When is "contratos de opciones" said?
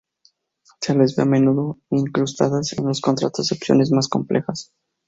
3.01-3.91